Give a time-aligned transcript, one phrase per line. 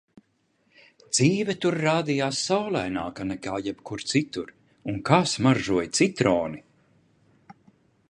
[1.17, 4.51] Dzīve tur rādījās saulaināka nekā jebkur citur.
[4.93, 6.69] Un kā smaržoja citroni!